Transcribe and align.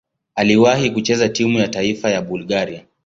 Aliwahi 0.35 0.91
kucheza 0.91 1.29
timu 1.29 1.59
ya 1.59 1.67
taifa 1.67 2.09
ya 2.09 2.21
Bulgaria. 2.21 2.83